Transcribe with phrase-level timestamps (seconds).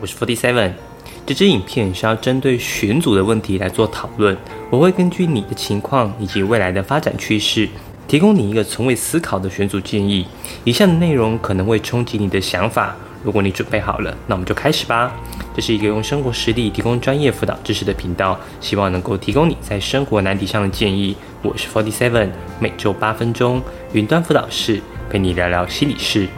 [0.00, 0.72] 我是 Forty Seven。
[1.26, 4.36] 这支影片是要针对选组的问题来做讨论。
[4.70, 7.68] 我会根据你的情况以及未来的发展趋势，
[8.06, 10.26] 提供你一个从未思考的选组建议。
[10.64, 12.96] 以下的内容可能会冲击你的想法。
[13.22, 15.12] 如果你准备好了，那我们就开始吧。
[15.54, 21.16] 这是一个用生活实例提供专业辅导知识的频道，希望能够提供你在生活难题上的建议。
[21.42, 22.28] 我是 Forty Seven，
[22.60, 23.60] 每周八分钟
[23.92, 24.80] 云端辅导室
[25.10, 26.28] 陪你聊聊心理事。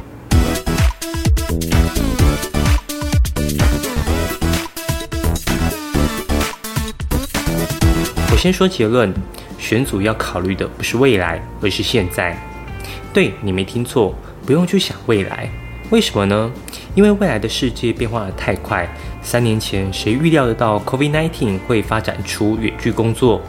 [8.40, 9.12] 先说结论，
[9.58, 12.34] 选组要考虑的不是未来，而是现在。
[13.12, 14.14] 对你没听错，
[14.46, 15.46] 不用去想未来。
[15.90, 16.50] 为什么呢？
[16.94, 18.88] 因为未来的世界变化的太快。
[19.20, 23.42] 三年前，谁预料得到 COVID-19 会发展出远距工作？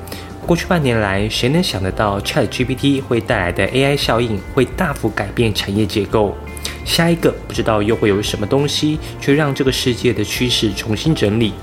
[0.45, 6.35] 过去半年来，谁能想得到 ChatGPT 会带来的 AI 效应会大幅改变产业结构？
[6.83, 11.53] 下一个不知道又会有什么东西，去让这个世界的趋势重新整理。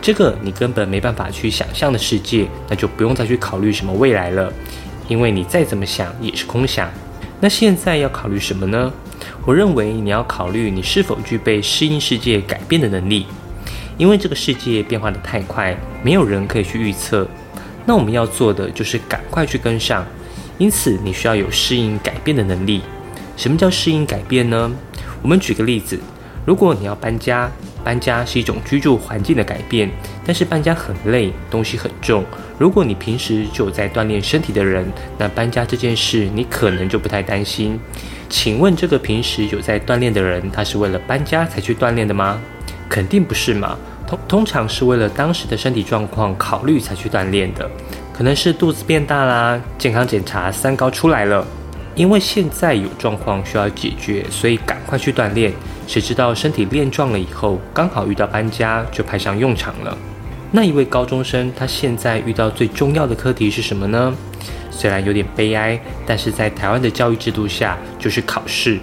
[0.00, 4.50] 这个你根本没办法去想象的世界，那就不用再去考虑什么未来了，
[5.08, 6.88] 因为你再怎么想也是空想。
[7.40, 8.92] 那现在要考虑什么呢？
[9.44, 13.26] 我认为你要考虑你是否具备适应世界改变的能力，
[13.96, 17.28] 因为这个世界变化的太快，没有人可以去预测。
[17.84, 20.06] 那我们要做的就是赶快去跟上，
[20.58, 22.82] 因此你需要有适应改变的能力。
[23.36, 24.70] 什么叫适应改变呢？
[25.22, 25.98] 我们举个例子，
[26.46, 27.50] 如果你要搬家。
[27.84, 29.90] 搬家是一种居住环境的改变，
[30.24, 32.24] 但是搬家很累，东西很重。
[32.58, 37.78] 如果你平时就有在锻炼身体的人，那搬家这件事你可能就不太担心。
[38.28, 42.40] 请问这个平时有在锻炼的人，他是为了搬家才去锻炼的吗？
[42.88, 43.76] 肯定不是嘛。
[44.06, 47.70] 通通常是为了当时的身体状况考虑才去锻炼的，
[48.12, 51.46] 可能是肚子变大啦，健康检查三高出来了。
[51.94, 55.52] 因为现在有状况需要解决，所以赶快去锻炼。
[55.88, 59.96] 谁知道身体练壮了以后，刚好遇到搬家，就派上用场了。
[60.52, 64.14] 那一位高中生，他现在遇到最重要的课题是什么呢？
[64.70, 68.78] 虽然有点悲哀，但是在台湾的教育制度下，就是考试。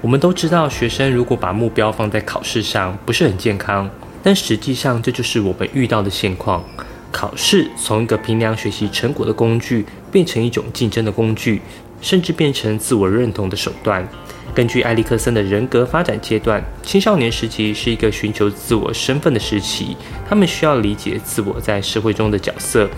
[0.00, 3.88] 我们都知道，学生如果把目标放在考试上，不是很健康。
[4.20, 6.64] 但实际上，这就是我们遇到的现况。
[7.12, 11.62] 考试从一个评量学习成果的工具，变成一种竞争的工具。
[12.00, 14.06] 甚至变成自我认同的手段。
[14.52, 19.96] 根据埃里克森的人格发展阶段，青少年时期是一个寻求自我身份的时期。
[20.28, 22.88] 他们需要理解自我在社会中的角色，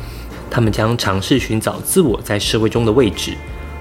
[0.51, 3.35] 他们将尝试寻找自我在社会中的位置。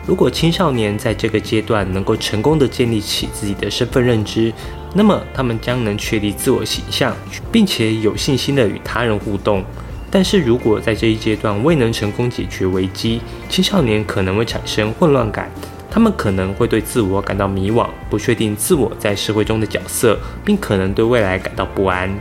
[0.06, 4.52] 如果青少年在这个阶段能够成功的建立起自己的身份认知，
[4.94, 7.16] 那么他们将能确立自我形象，
[7.52, 9.64] 并且有信心的与他人互动。
[10.14, 15.50] 但是如果在这一阶段未能成功解决危机，青少年可能会产生混乱感，
[15.90, 22.14] 他们可能会对自我感到迷惘，不确定自我在社会中的角色，并可能对未来感到不安。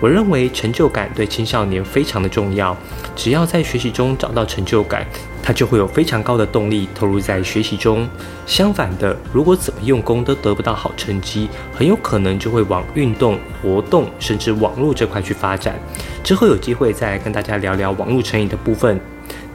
[0.00, 2.76] 我认为成就感对青少年非常的重要，
[3.14, 5.06] 只要在学习中找到成就感。
[5.42, 8.08] 他就会有非常高的动力投入在学习中。
[8.46, 15.78] 相反的，如果怎么用功都得不到好成绩，很有可能就会往运动、活动甚至网络这块去发展。
[16.22, 19.00] 之后有机会再跟大家聊聊网络成瘾的部分。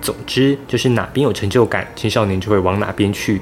[0.02, 3.42] 总之，就是哪边有成就感，青少年就会往哪边去。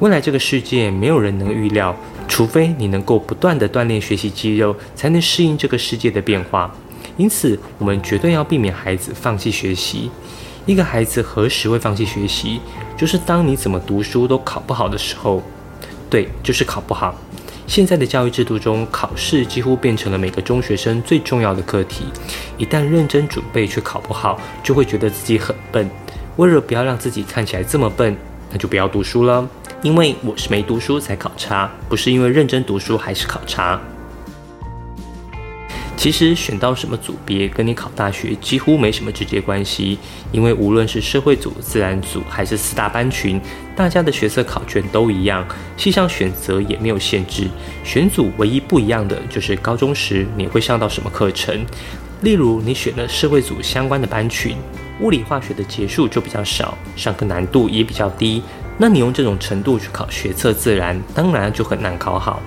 [0.00, 1.94] 未来这个世界没有人能预料，
[2.26, 6.74] 除非你能够不断的锻炼学习肌肉，才能适应这个世界的变化。
[7.16, 10.10] 因此，我们绝对要避免孩子放弃学习。
[10.66, 12.60] 一个孩子何时会放弃学习？
[12.96, 15.42] 就是当你怎么读书都考不好的时候。
[16.08, 17.14] 对，就是考不好。
[17.66, 22.04] 现在的教育制度中，考试几乎变成了每个中学生最重要的课题。
[22.56, 25.90] 一旦认真准备却考不好，就会觉得自己很笨。
[26.36, 28.16] 为了不要让自己看起来这么笨，
[28.50, 29.46] 那就不要读书了。
[29.82, 33.80] 因为我是没读书才考差，不是因为认真读书还是考差。
[36.04, 39.98] 其实选到什么组别跟你考大学几乎没什么直接关系，
[40.32, 43.40] 因为无论是社会组、自然组还是四大班群，
[43.74, 45.42] 大家的学测考卷都一样，
[45.78, 47.48] 系上选择也没有限制。
[47.84, 51.64] 选组唯一不一样的就是高中时你会上到什么课程。
[52.20, 54.58] 例如你选了社会组相关的班群，
[55.00, 58.42] 物理化学的结束就比较少，上课难度也比较低。
[58.76, 62.42] 那你用这种程度去考学测自然，当然就很难考好。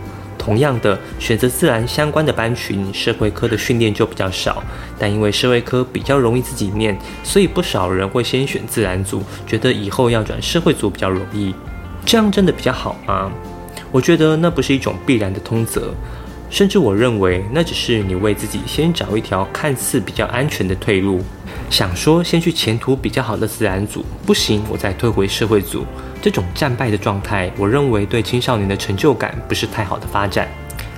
[0.47, 4.63] 同样的，选择自然相关的班群，社会科的训练就比较少。
[4.97, 11.53] 但因为社会科比较容易自己念，所以不少人会先选自然组，觉得以后要转社会组比较容易。
[12.05, 13.29] 这样真的比较好吗？
[13.91, 15.93] 我觉得那不是一种必然的通则，
[16.49, 21.21] 甚至我认为那只是你为自己先找一条看似比较安全的退路。
[21.69, 25.85] 想说先去前途比较好的自然组，不行，我再退回社会组。
[26.21, 30.47] 这种战败的状态，我认为对青少年的成就感不是太好的发展。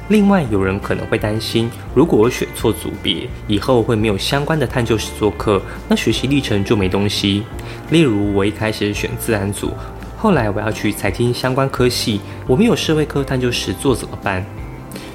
[0.08, 7.44] 另外，有人可能会担心，如果我选错组别，以后会没有相关的探究室做课，那学习历程就没东西。
[7.90, 9.72] 例如，我一开始选自然组，
[10.18, 14.46] 后来我要去财经相关科系，我没有社会科探究室做怎么办？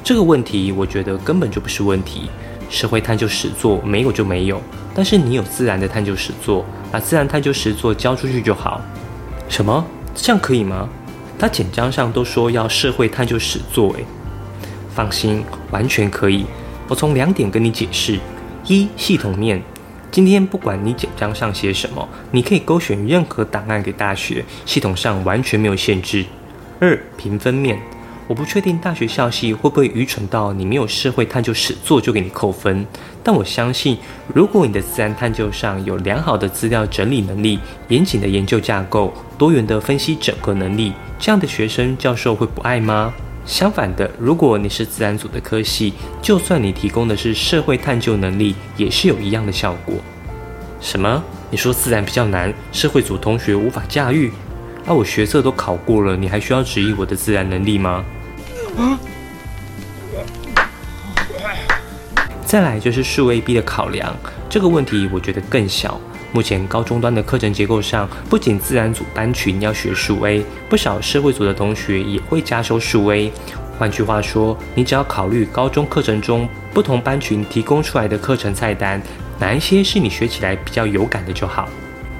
[0.02, 2.28] 这个问题，我觉得根本就不是问题。
[2.74, 4.60] 社会探究史作没有就没有，
[4.92, 8.80] 但是你有自然的探究史作，把自然探究史作交出去就好。
[9.48, 9.86] 什么？
[10.12, 10.88] 这样可以吗？
[11.38, 14.04] 他简章上都说要社会探究史作，诶。
[14.92, 16.44] 放心，完全可以。
[16.88, 18.18] 我从两点跟你解释：
[18.66, 19.62] 一、系统面，
[20.10, 26.24] 今天不管你简章上写什么，你可以勾选任何档案给大学，系统上完全没有限制；
[26.80, 27.78] 二、评分面，
[28.26, 32.86] 我不确定大学校系会不会愚蠢到你没有社会探究史做就给你扣分，
[33.22, 33.98] 但我相信，
[34.32, 43.12] 如果你的自然探究上有良好的资料整理能力、严谨的研究架构、多元的分析整合能力，这样的学生教授会不爱吗？
[43.44, 45.92] 相反的，如果你是自然组的科系，
[46.22, 49.96] 就算你提供的是社会探究能力，也是有一样的效果。
[50.80, 51.22] 什么？
[51.50, 54.32] 你说自然比较难，社会组同学无法驾驭？
[54.86, 58.04] 啊，我学测都考过了，你还需要质疑我的自然能力吗？
[62.44, 64.14] 再来就是数 A B 的考量，
[64.48, 65.98] 这个问题我觉得更小。
[66.32, 73.32] 目前高中端的课程结构上，不仅自然组班群要学数 A，不少社会组的同学也会加收数 A。
[73.78, 79.00] 换句话说，你只要考虑高中课程中不同班群提供出来的课程菜单，
[79.38, 81.68] 哪一些是你学起来比较有感的就好。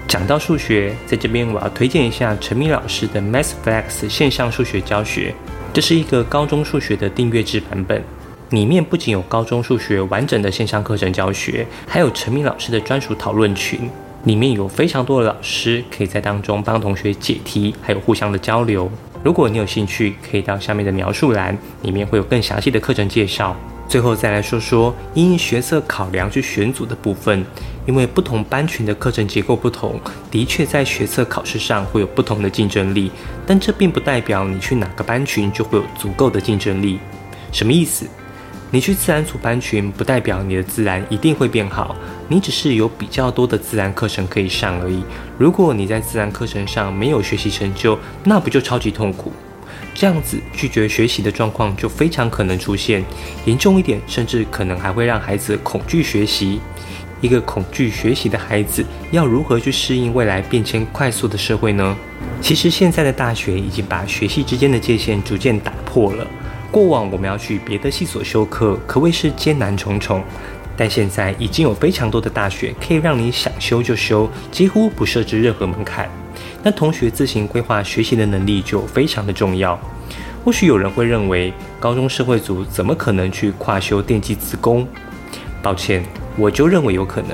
[0.06, 5.34] 讲到数学，在这边我要推荐一下陈明老师的 MathFlex 线上数学教学，
[5.72, 8.02] 这是一个高中数学的订阅制版本。
[8.50, 13.90] 里面不仅有高中数学完整的线上课程教学，还有陈明老师的专属讨论群。
[14.24, 18.90] 里面有非常多的老师可以在当中帮同学解题，还有互相的交流。
[19.22, 23.56] 如果你有兴趣，可以到下面的描述栏，里面会有更详细的课程介绍。
[23.88, 27.44] 最后再来说说因学测考量去选组的部分，
[27.86, 30.00] 因为不同班群的课程结构不同，
[30.30, 33.10] 的确在学测考试上会有不同的竞争力，
[33.46, 36.98] 但这并不代表你去哪个班群就会有足够的竞争力。
[37.52, 38.06] 什么意思？
[38.70, 41.94] 你去自然组班群，不代表你的自然一定会变好，
[42.26, 45.04] 你只是有比较多的自然课程可以上而已。
[45.38, 49.32] 如果你在自然课程上没有学习成就，那不就超级痛苦？
[49.94, 53.04] 这样子拒绝学习的状况就非常可能出现，
[53.44, 56.60] 严重一点，甚至可能还会让孩子恐惧学习。
[57.20, 61.96] 一个恐惧学习的孩子，要如何去适应未来变迁快速的社会呢？
[62.42, 66.26] 其实现在的大学已经把学系之间的界限逐渐打破了。
[66.70, 70.22] 过往我们要去别的系所修课，可谓是艰难重重，
[70.76, 76.10] 但现在已经有非常多的大学可以让你想修就修，几乎不设置任何门槛。
[76.64, 79.78] 那同学自行规划学习的能力就非常的重要。
[80.42, 84.86] 或许有人会认为，高中社会组怎么可能去跨修电机自工？
[85.62, 86.02] 抱歉，
[86.36, 87.30] 我就认为有可能，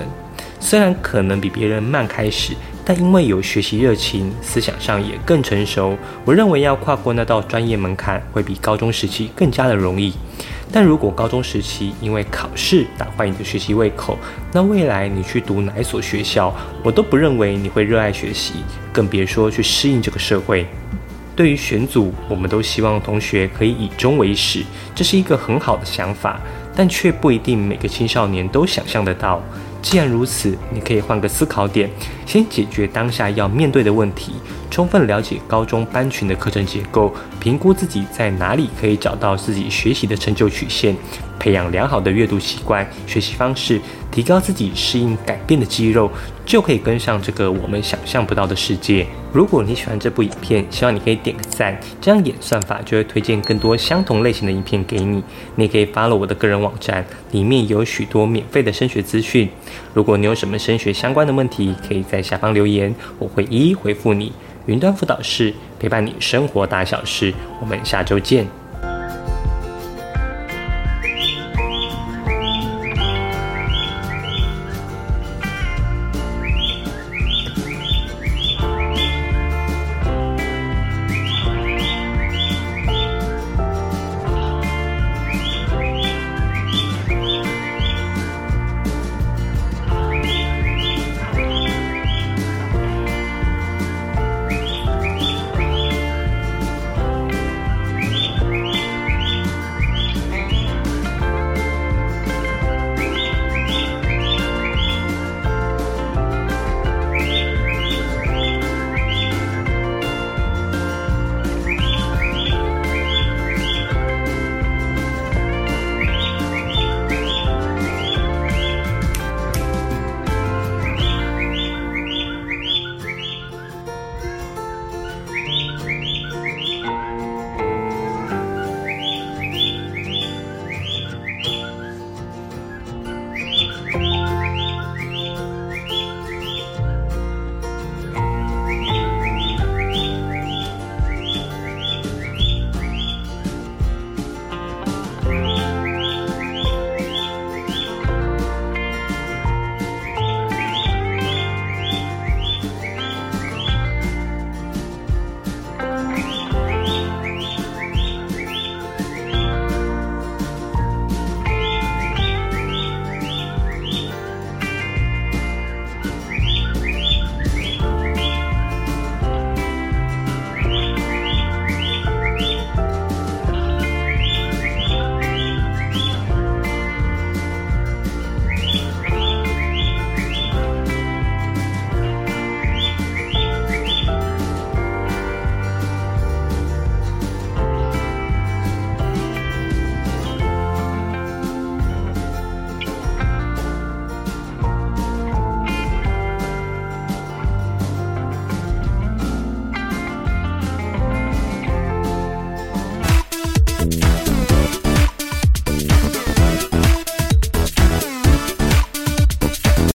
[0.59, 2.55] 虽然可能比别人慢开始。
[2.82, 10.12] 但因为有学习热情，思想上也更成熟，我认为要跨过那道专业门槛，会比高中时期更加的容易。
[10.72, 14.17] 但如果高中时期因为考试打坏你的学习胃口，
[14.52, 18.55] 那未来你去读哪一所学校，我都不认为你会热爱学习，
[18.93, 20.67] 更别说去适应这个社会。
[21.34, 24.62] 对于选组，我们都希望同学可以以终为始，
[24.94, 26.39] 这是一个很好的想法，
[26.77, 29.43] 但却不一定每个青少年都想象得到。
[29.81, 31.89] 既然如此，你可以换个思考点，
[32.31, 34.34] 先解决当下要面对的问题，
[34.70, 40.94] 充分了解高中班群的课程结构，评估自己在哪里可以找到自己学习的成就曲线。
[41.41, 46.10] 培养良好的阅读习惯、学习方式，提高自己适应改变的肌肉，
[46.44, 49.06] 就可以跟上这个我们想象不到的世界。
[49.32, 55.25] 如果你喜欢这部影片，希望你可以点个赞，这样演算法就会推荐更多相同类型的影片给你。
[55.55, 59.49] 你也可以发了我的个人网站，里面有许多免费的升学资讯。
[59.94, 64.32] 如果你有什么升学相关的问题，可以在下方留言，我会一一回复你。
[64.67, 68.46] 云端辅导室陪伴你生活大小事，我们下周见。